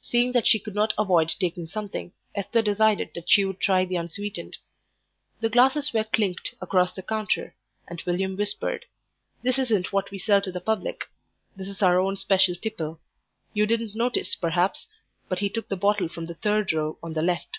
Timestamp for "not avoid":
0.76-1.34